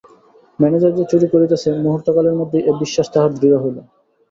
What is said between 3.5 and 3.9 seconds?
হইল।